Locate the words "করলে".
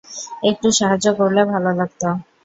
1.19-1.41